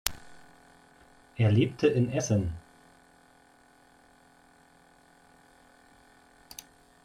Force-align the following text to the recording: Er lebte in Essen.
Er 1.37 1.51
lebte 1.51 1.85
in 1.85 2.11
Essen. 2.11 2.53